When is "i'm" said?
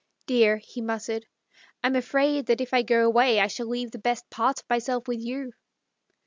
1.83-1.95